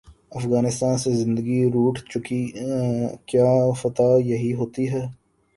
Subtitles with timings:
[0.31, 2.41] افغانستان سے زندگی روٹھ چکی
[3.27, 3.49] کیا
[3.81, 5.03] فتح یہی ہو تی ہے؟